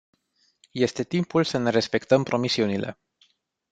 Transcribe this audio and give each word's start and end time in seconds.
Este 0.73 1.03
timpul 1.03 1.43
să 1.43 1.57
ne 1.57 1.69
respectăm 1.69 2.23
promisiunile. 2.23 2.97